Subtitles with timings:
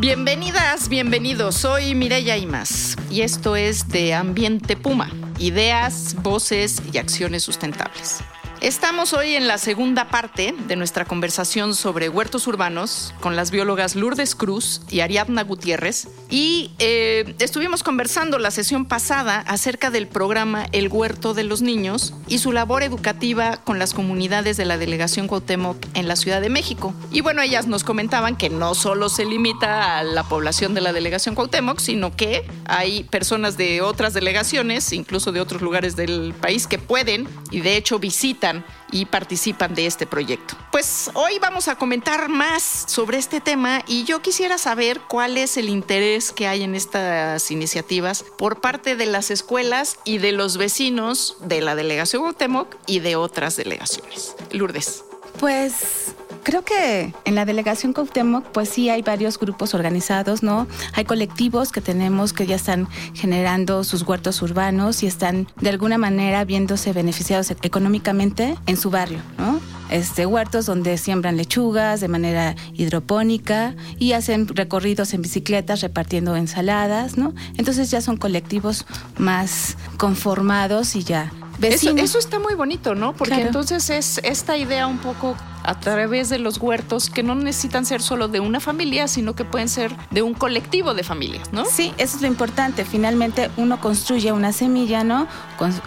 [0.00, 1.56] Bienvenidas, bienvenidos.
[1.56, 8.20] Soy Mireya Imas y esto es de Ambiente Puma, ideas, voces y acciones sustentables.
[8.62, 13.94] Estamos hoy en la segunda parte de nuestra conversación sobre huertos urbanos con las biólogas
[13.94, 16.08] Lourdes Cruz y Ariadna Gutiérrez.
[16.30, 22.14] Y eh, estuvimos conversando la sesión pasada acerca del programa El Huerto de los Niños
[22.28, 26.48] y su labor educativa con las comunidades de la delegación Cuauhtémoc en la Ciudad de
[26.48, 26.94] México.
[27.10, 30.92] Y bueno, ellas nos comentaban que no solo se limita a la población de la
[30.92, 36.68] delegación Cuauhtémoc, sino que hay personas de otras delegaciones, incluso de otros lugares del país,
[36.68, 40.56] que pueden y de hecho visitan y participan de este proyecto.
[40.70, 45.56] Pues hoy vamos a comentar más sobre este tema y yo quisiera saber cuál es
[45.56, 50.56] el interés que hay en estas iniciativas por parte de las escuelas y de los
[50.56, 54.34] vecinos de la delegación Guatemoc y de otras delegaciones.
[54.50, 55.04] Lourdes.
[55.38, 60.66] Pues Creo que en la delegación Cuauhtémoc, pues sí hay varios grupos organizados, ¿no?
[60.94, 65.98] Hay colectivos que tenemos que ya están generando sus huertos urbanos y están de alguna
[65.98, 69.60] manera viéndose beneficiados económicamente en su barrio, ¿no?
[69.90, 77.18] Este, huertos donde siembran lechugas de manera hidropónica y hacen recorridos en bicicletas repartiendo ensaladas,
[77.18, 77.34] ¿no?
[77.56, 78.86] Entonces ya son colectivos
[79.18, 83.14] más conformados y ya eso, eso, está muy bonito, ¿no?
[83.14, 87.84] Porque entonces es esta idea un poco a través de los huertos que no necesitan
[87.84, 91.64] ser solo de una familia, sino que pueden ser de un colectivo de familias, ¿no?
[91.64, 92.84] Sí, eso es lo importante.
[92.84, 95.26] Finalmente uno construye una semilla, ¿no?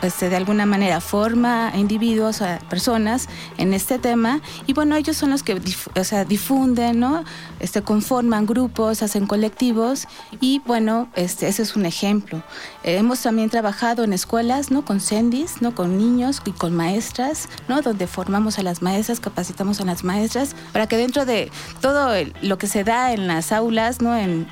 [0.03, 3.27] este, de alguna manera forma individuos, a personas
[3.57, 5.59] en este tema y bueno, ellos son los que
[5.95, 7.23] o sea, difunden, ¿no?
[7.59, 10.07] Este, conforman grupos, hacen colectivos
[10.39, 12.43] y bueno, este, ese es un ejemplo.
[12.83, 14.85] hemos también trabajado en escuelas, ¿no?
[14.85, 15.73] Con CENDIS, ¿no?
[15.73, 17.81] Con niños y con maestras, ¿no?
[17.81, 21.51] Donde formamos a las maestras, capacitamos a las maestras, para que dentro de
[21.81, 24.17] todo lo que se da en las aulas, ¿no?
[24.17, 24.47] en,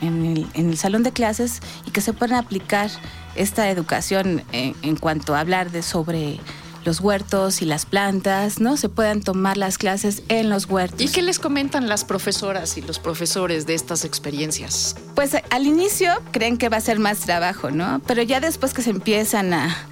[0.55, 2.89] el, salón de clases, y que se puedan aplicar
[3.35, 6.39] esta educación en, en cuanto a hablar de sobre
[6.83, 8.77] los huertos y las plantas, ¿no?
[8.77, 11.01] Se puedan tomar las clases en los huertos.
[11.01, 14.95] ¿Y qué les comentan las profesoras y los profesores de estas experiencias?
[15.15, 18.01] Pues al inicio creen que va a ser más trabajo, ¿no?
[18.07, 19.87] Pero ya después que se empiezan a,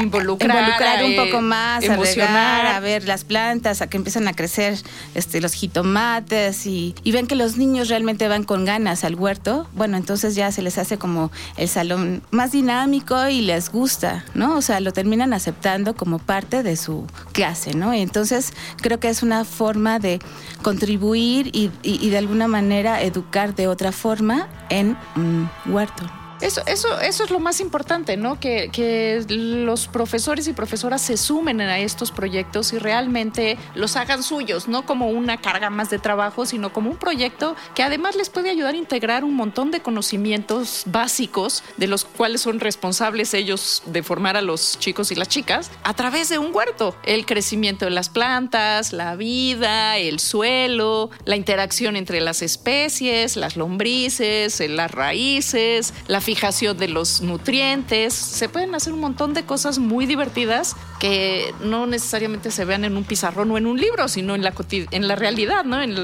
[0.00, 4.78] involucrar, un poco más, a regar, a ver las plantas, a que empiezan a crecer
[5.14, 9.66] este, los jitomates y, y ven que los niños realmente van con ganas al huerto,
[9.74, 14.56] bueno, entonces ya se les hace como el salón más dinámico y les gusta, ¿no?
[14.56, 17.94] O sea, lo terminan aceptando como parte de su clase, ¿no?
[17.94, 18.52] entonces
[18.82, 20.18] creo que es una forma de
[20.62, 21.70] contribuir y,
[22.10, 26.04] de alguna manera educar de otra forma en un huerto.
[26.40, 28.38] Eso, eso, eso es lo más importante, ¿no?
[28.38, 34.22] Que, que, los profesores y profesoras se sumen a estos proyectos y realmente los hagan
[34.22, 38.30] suyos, no como una carga más de trabajo, sino como un proyecto que además les
[38.30, 43.82] puede ayudar a integrar un montón de conocimientos básicos de los cuales son responsables ellos
[43.86, 46.94] de formar a los chicos y las chicas a través de un huerto.
[47.04, 53.56] El crecimiento de las plantas, la vida, el suelo, la interacción entre las especies, las
[53.56, 58.12] lombrices, las raíces, la fijación de los nutrientes.
[58.12, 62.98] Se pueden hacer un montón de cosas muy divertidas que no necesariamente se vean en
[62.98, 64.52] un pizarrón o en un libro, sino en la,
[64.90, 65.80] en la realidad, ¿no?
[65.80, 65.96] En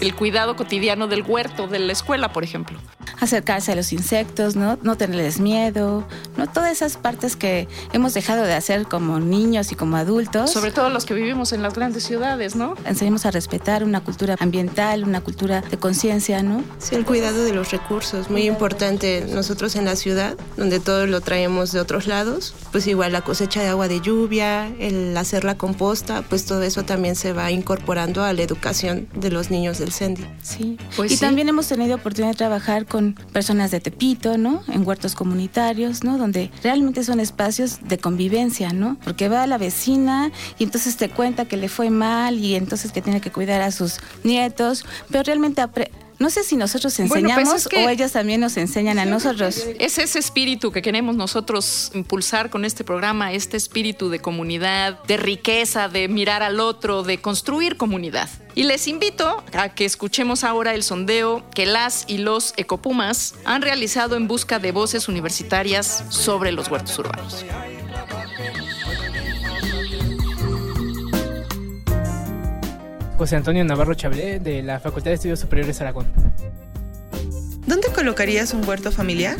[0.00, 2.76] el cuidado cotidiano del huerto, de la escuela, por ejemplo
[3.20, 4.78] acercarse a los insectos, ¿no?
[4.82, 6.06] No tenerles miedo,
[6.36, 6.46] ¿no?
[6.46, 10.50] Todas esas partes que hemos dejado de hacer como niños y como adultos.
[10.52, 12.74] Sobre todo los que vivimos en las grandes ciudades, ¿no?
[12.84, 16.62] Enseñemos a respetar una cultura ambiental, una cultura de conciencia, ¿no?
[16.78, 19.26] Sí, el cuidado de los recursos, muy importante.
[19.32, 23.62] Nosotros en la ciudad, donde todo lo traemos de otros lados, pues igual la cosecha
[23.62, 28.22] de agua de lluvia, el hacer la composta, pues todo eso también se va incorporando
[28.24, 30.26] a la educación de los niños del CENDI.
[30.42, 34.62] Sí, pues y también hemos tenido oportunidad de trabajar con personas de Tepito, ¿no?
[34.68, 36.18] En huertos comunitarios, ¿no?
[36.18, 38.96] Donde realmente son espacios de convivencia, ¿no?
[39.04, 42.92] Porque va a la vecina y entonces te cuenta que le fue mal y entonces
[42.92, 45.60] que tiene que cuidar a sus nietos, pero realmente
[46.18, 49.04] No sé si nosotros Bueno, pues enseñamos es que- o ellas también nos enseñan a
[49.04, 49.64] nosotros.
[49.78, 55.16] Es ese espíritu que queremos nosotros impulsar con este programa, este espíritu de comunidad, de
[55.16, 58.28] riqueza, de mirar al otro, de construir comunidad.
[58.56, 63.62] Y les invito a que escuchemos ahora el sondeo que las y los ecopumas han
[63.62, 67.44] realizado en busca de voces universitarias sobre los huertos urbanos.
[73.18, 76.06] José Antonio Navarro Chablé, de la Facultad de Estudios Superiores Aragón.
[77.66, 79.36] ¿Dónde colocarías un huerto familiar?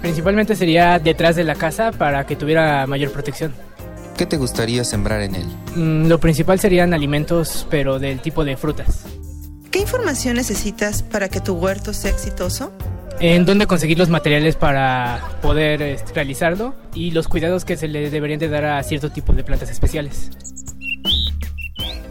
[0.00, 3.52] Principalmente sería detrás de la casa para que tuviera mayor protección.
[4.16, 5.46] ¿Qué te gustaría sembrar en él?
[5.74, 9.04] Mm, Lo principal serían alimentos, pero del tipo de frutas.
[9.72, 12.72] ¿Qué información necesitas para que tu huerto sea exitoso?
[13.18, 18.08] En dónde conseguir los materiales para poder este, realizarlo y los cuidados que se le
[18.08, 20.30] deberían de dar a cierto tipo de plantas especiales.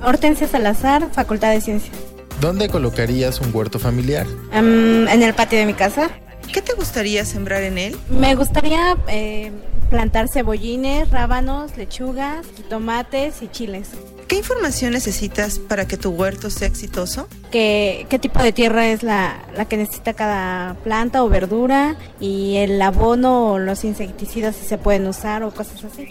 [0.04, 1.96] Hortensia Salazar, Facultad de Ciencias.
[2.42, 4.26] ¿Dónde colocarías un huerto familiar?
[4.54, 6.10] Em, en el patio de mi casa.
[6.54, 7.98] ¿Qué te gustaría sembrar en él?
[8.10, 9.52] Me gustaría eh,
[9.90, 13.90] plantar cebollines, rábanos, lechugas, tomates y chiles.
[14.28, 17.28] ¿Qué información necesitas para que tu huerto sea exitoso?
[17.52, 21.96] ¿Qué, qué tipo de tierra es la, la que necesita cada planta o verdura?
[22.20, 26.08] Y el abono o los insecticidas si se pueden usar o cosas así.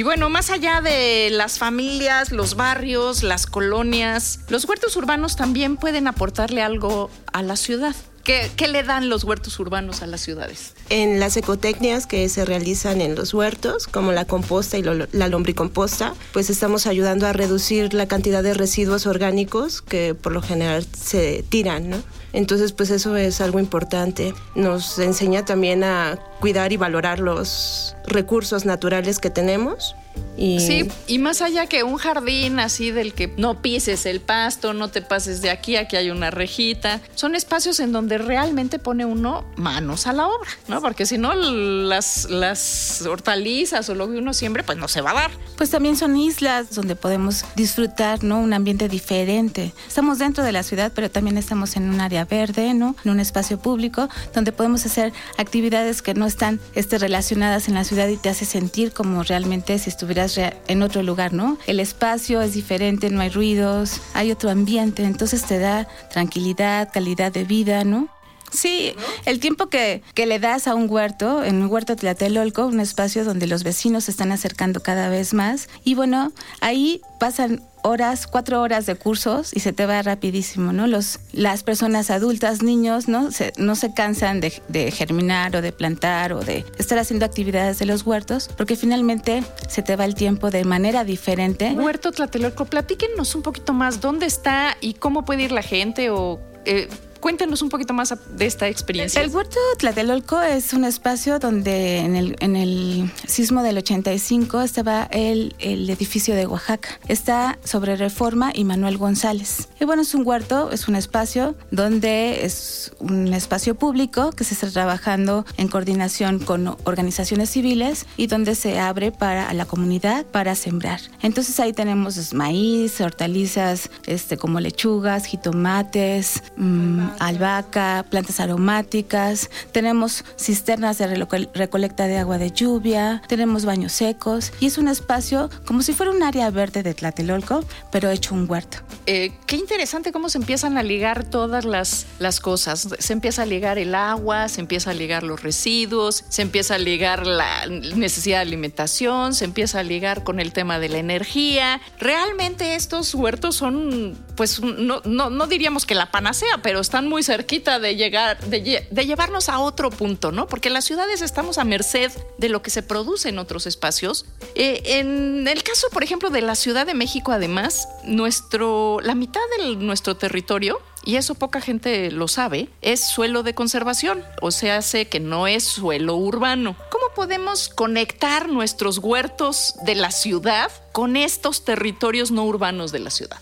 [0.00, 5.76] Y bueno, más allá de las familias, los barrios, las colonias, los huertos urbanos también
[5.76, 7.94] pueden aportarle algo a la ciudad.
[8.24, 10.74] ¿Qué, qué le dan los huertos urbanos a las ciudades?
[10.90, 15.28] En las ecotecnias que se realizan en los huertos, como la composta y lo- la
[15.28, 20.86] lombricomposta, pues estamos ayudando a reducir la cantidad de residuos orgánicos que por lo general
[20.92, 21.96] se tiran, ¿no?
[22.32, 24.34] Entonces, pues eso es algo importante.
[24.54, 29.96] Nos enseña también a cuidar y valorar los recursos naturales que tenemos.
[30.36, 34.72] Y Sí, y más allá que un jardín así del que no pises el pasto,
[34.72, 39.04] no te pases de aquí, aquí hay una rejita, son espacios en donde realmente pone
[39.04, 40.80] uno manos a la obra, ¿no?
[40.80, 45.10] Porque si no, las, las hortalizas o lo que uno siembre, pues no se va
[45.10, 45.30] a dar.
[45.56, 48.40] Pues también son islas donde podemos disfrutar, ¿no?
[48.40, 49.74] Un ambiente diferente.
[49.86, 52.96] Estamos dentro de la ciudad, pero también estamos en un área verde, ¿no?
[53.04, 57.84] En un espacio público donde podemos hacer actividades que no están este, relacionadas en la
[57.84, 61.58] ciudad y te hace sentir como realmente si estuvieras en otro lugar, ¿no?
[61.66, 67.30] El espacio es diferente, no hay ruidos, hay otro ambiente, entonces te da tranquilidad, calidad
[67.30, 68.08] de vida, ¿no?
[68.50, 68.94] Sí,
[69.24, 73.24] el tiempo que, que le das a un huerto, en un huerto Tlatelolco, un espacio
[73.24, 75.68] donde los vecinos se están acercando cada vez más.
[75.84, 80.86] Y bueno, ahí pasan horas, cuatro horas de cursos y se te va rapidísimo, ¿no?
[80.86, 83.30] Los, las personas adultas, niños, ¿no?
[83.30, 84.50] Se, no se cansan de,
[84.90, 89.82] germinar o de plantar o de estar haciendo actividades de los huertos, porque finalmente se
[89.82, 91.72] te va el tiempo de manera diferente.
[91.72, 96.40] Huerto Tlatelolco, platíquenos un poquito más dónde está y cómo puede ir la gente o
[96.64, 96.88] eh,
[97.20, 99.22] cuéntenos un poquito más de esta experiencia.
[99.22, 105.04] El huerto Tlatelolco es un espacio donde en el, en el sismo del 85 estaba
[105.10, 106.88] el, el edificio de Oaxaca.
[107.08, 109.68] Está sobre Reforma y Manuel González.
[109.78, 114.54] Y bueno, es un huerto, es un espacio donde es un espacio público que se
[114.54, 120.54] está trabajando en coordinación con organizaciones civiles y donde se abre para la comunidad para
[120.54, 121.00] sembrar.
[121.22, 130.98] Entonces ahí tenemos maíz, hortalizas este, como lechugas, jitomates, mmm, albahaca, plantas aromáticas, tenemos cisternas
[130.98, 135.82] de reco- recolecta de agua de lluvia, tenemos baños secos y es un espacio como
[135.82, 138.78] si fuera un área verde de Tlatelolco, pero hecho un huerto.
[139.06, 142.88] Eh, qué interesante cómo se empiezan a ligar todas las, las cosas.
[142.98, 146.78] Se empieza a ligar el agua, se empieza a ligar los residuos, se empieza a
[146.78, 151.80] ligar la necesidad de alimentación, se empieza a ligar con el tema de la energía.
[151.98, 157.22] Realmente estos huertos son, pues no, no, no diríamos que la panacea, pero están muy
[157.22, 160.46] cerquita de llegar, de, de llevarnos a otro punto, ¿no?
[160.46, 164.26] Porque las ciudades estamos a merced de lo que se produce en otros espacios.
[164.54, 169.40] Eh, en el caso, por ejemplo, de la Ciudad de México, además, nuestro, la mitad
[169.58, 174.78] de nuestro territorio y eso poca gente lo sabe, es suelo de conservación, o sea,
[174.78, 176.76] hace que no es suelo urbano.
[176.90, 183.10] ¿Cómo podemos conectar nuestros huertos de la ciudad con estos territorios no urbanos de la
[183.10, 183.40] ciudad?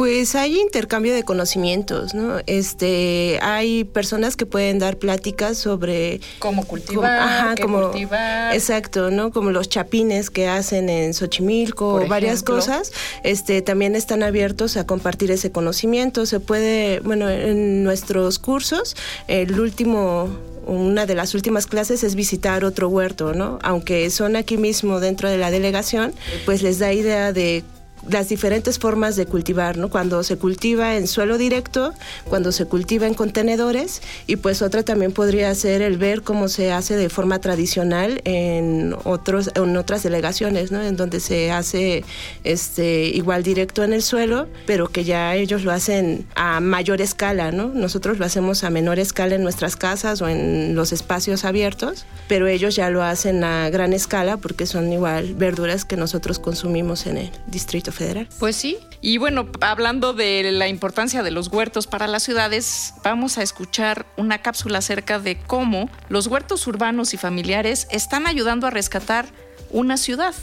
[0.00, 2.38] Pues hay intercambio de conocimientos, ¿no?
[2.46, 8.54] Este, hay personas que pueden dar pláticas sobre cómo cultivar, qué cultivar.
[8.54, 9.30] exacto, ¿no?
[9.30, 12.54] Como los chapines que hacen en Xochimilco Por o varias ejemplo.
[12.54, 12.92] cosas,
[13.24, 16.24] este, también están abiertos a compartir ese conocimiento.
[16.24, 18.96] Se puede, bueno, en nuestros cursos,
[19.28, 20.30] el último
[20.66, 23.58] una de las últimas clases es visitar otro huerto, ¿no?
[23.62, 26.14] Aunque son aquí mismo dentro de la delegación,
[26.46, 27.64] pues les da idea de
[28.08, 29.90] las diferentes formas de cultivar, ¿no?
[29.90, 31.92] Cuando se cultiva en suelo directo,
[32.28, 36.72] cuando se cultiva en contenedores y pues otra también podría ser el ver cómo se
[36.72, 40.82] hace de forma tradicional en otros en otras delegaciones, ¿no?
[40.82, 42.04] En donde se hace
[42.44, 47.52] este igual directo en el suelo, pero que ya ellos lo hacen a mayor escala,
[47.52, 47.68] ¿no?
[47.68, 52.46] Nosotros lo hacemos a menor escala en nuestras casas o en los espacios abiertos, pero
[52.46, 57.18] ellos ya lo hacen a gran escala porque son igual verduras que nosotros consumimos en
[57.18, 58.28] el distrito federal.
[58.38, 58.78] Pues sí.
[59.00, 64.06] Y bueno, hablando de la importancia de los huertos para las ciudades, vamos a escuchar
[64.16, 69.26] una cápsula acerca de cómo los huertos urbanos y familiares están ayudando a rescatar
[69.70, 70.34] una ciudad.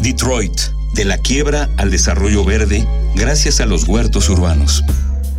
[0.00, 0.58] Detroit,
[0.94, 4.82] de la quiebra al desarrollo verde gracias a los huertos urbanos.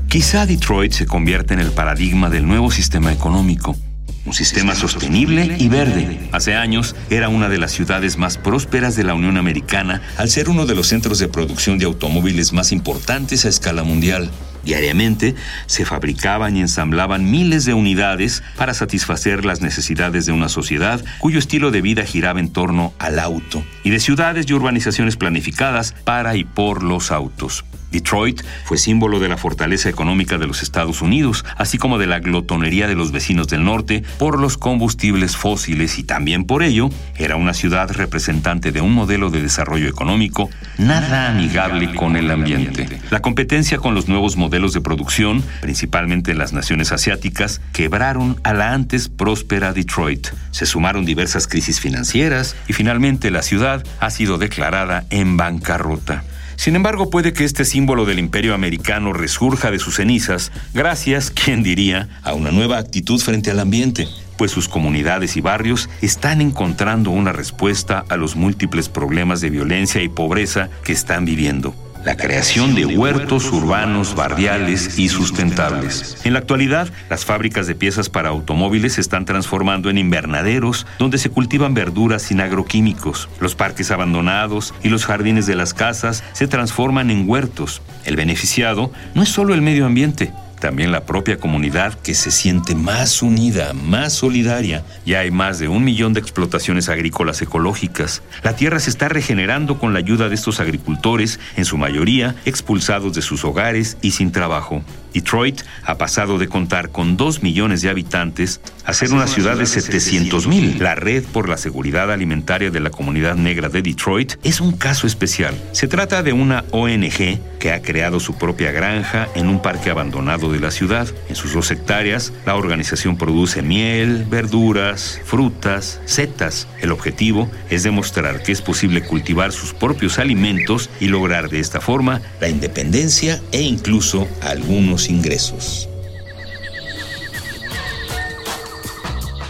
[0.08, 3.76] Quizá Detroit se convierta en el paradigma del nuevo sistema económico
[4.26, 6.30] un sistema sostenible y verde.
[6.32, 10.50] Hace años era una de las ciudades más prósperas de la Unión Americana al ser
[10.50, 14.32] uno de los centros de producción de automóviles más importantes a escala mundial.
[14.64, 21.04] Diariamente se fabricaban y ensamblaban miles de unidades para satisfacer las necesidades de una sociedad
[21.20, 25.94] cuyo estilo de vida giraba en torno al auto, y de ciudades y urbanizaciones planificadas
[26.06, 27.66] para y por los autos.
[27.94, 32.20] Detroit fue símbolo de la fortaleza económica de los Estados Unidos, así como de la
[32.20, 37.36] glotonería de los vecinos del norte por los combustibles fósiles y también por ello era
[37.36, 43.00] una ciudad representante de un modelo de desarrollo económico nada amigable con el ambiente.
[43.10, 48.54] La competencia con los nuevos modelos de producción, principalmente en las naciones asiáticas, quebraron a
[48.54, 50.28] la antes próspera Detroit.
[50.52, 56.24] Se sumaron diversas crisis financieras y finalmente la ciudad ha sido declarada en bancarrota.
[56.64, 61.62] Sin embargo, puede que este símbolo del imperio americano resurja de sus cenizas gracias, quién
[61.62, 67.12] diría, a una nueva actitud frente al ambiente, pues sus comunidades y barrios están encontrando
[67.12, 72.76] una respuesta a los múltiples problemas de violencia y pobreza que están viviendo la creación
[72.76, 76.18] de huertos urbanos, barriales y sustentables.
[76.24, 81.18] En la actualidad, las fábricas de piezas para automóviles se están transformando en invernaderos donde
[81.18, 83.30] se cultivan verduras sin agroquímicos.
[83.40, 87.82] Los parques abandonados y los jardines de las casas se transforman en huertos.
[88.06, 90.34] El beneficiado no es solo el medio ambiente,
[90.64, 94.86] también la propia comunidad que se siente más unida, más solidaria.
[95.06, 98.24] Ya hay más de un millón de explotaciones agrícolas ecológicas.
[98.44, 103.14] La tierra se está regenerando con la ayuda de estos agricultores, en su mayoría expulsados
[103.14, 104.82] de sus hogares y sin trabajo.
[105.14, 109.66] Detroit ha pasado de contar con 2 millones de habitantes a ser una ciudad de
[109.66, 110.78] 700 mil.
[110.80, 115.08] La Red por la Seguridad Alimentaria de la Comunidad Negra de Detroit es un caso
[115.08, 115.56] especial.
[115.72, 120.52] Se trata de una ONG que ha creado su propia granja en un parque abandonado
[120.52, 121.08] de la ciudad.
[121.30, 126.68] En sus dos hectáreas, la organización produce miel, verduras, frutas, setas.
[126.82, 131.80] El objetivo es demostrar que es posible cultivar sus propios alimentos y lograr de esta
[131.80, 135.88] forma la independencia e incluso algunos ingresos.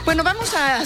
[0.05, 0.83] Bueno, vamos a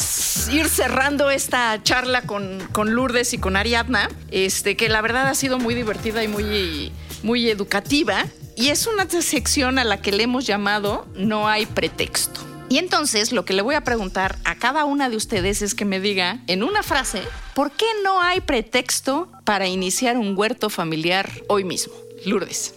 [0.52, 5.34] ir cerrando esta charla con, con, Lourdes y con Ariadna, este, que la verdad ha
[5.34, 6.92] sido muy divertida y muy,
[7.24, 8.26] muy educativa.
[8.56, 12.42] Y es una sección a la que le hemos llamado No hay pretexto.
[12.70, 15.86] Y entonces lo que le voy a preguntar a cada una de ustedes es que
[15.86, 17.24] me diga en una frase,
[17.56, 21.94] ¿por qué no hay pretexto para iniciar un huerto familiar hoy mismo?
[22.26, 22.77] Lourdes.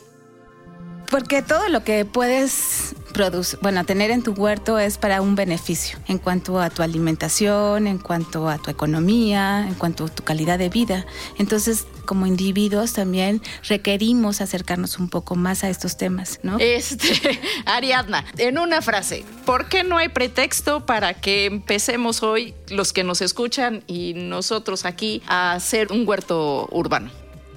[1.11, 5.99] Porque todo lo que puedes producir, bueno, tener en tu huerto es para un beneficio
[6.07, 10.57] en cuanto a tu alimentación, en cuanto a tu economía, en cuanto a tu calidad
[10.59, 11.07] de vida.
[11.37, 16.59] Entonces, como individuos también requerimos acercarnos un poco más a estos temas, ¿no?
[16.61, 22.93] Este, Ariadna, en una frase, ¿por qué no hay pretexto para que empecemos hoy los
[22.93, 27.11] que nos escuchan y nosotros aquí a hacer un huerto urbano?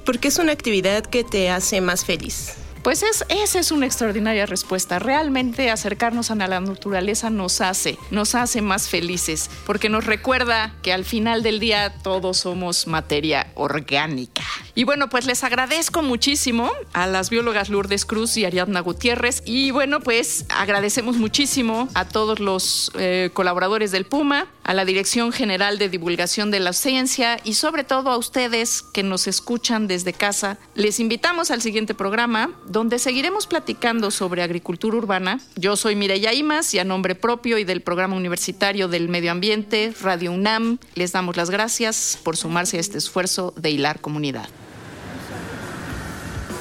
[0.05, 4.45] Porque es una actividad que te hace más feliz pues es, esa es una extraordinaria
[4.45, 4.99] respuesta.
[4.99, 10.91] Realmente acercarnos a la naturaleza nos hace, nos hace más felices, porque nos recuerda que
[10.91, 14.43] al final del día todos somos materia orgánica.
[14.75, 19.43] Y bueno, pues les agradezco muchísimo a las biólogas Lourdes Cruz y Ariadna Gutiérrez.
[19.45, 25.31] Y bueno, pues agradecemos muchísimo a todos los eh, colaboradores del Puma, a la Dirección
[25.31, 30.11] General de Divulgación de la Ciencia y sobre todo a ustedes que nos escuchan desde
[30.11, 30.57] casa.
[30.75, 35.39] Les invitamos al siguiente programa donde seguiremos platicando sobre agricultura urbana.
[35.55, 39.93] Yo soy Mireya Imas y a nombre propio y del Programa Universitario del Medio Ambiente,
[40.01, 44.49] Radio UNAM, les damos las gracias por sumarse a este esfuerzo de hilar comunidad.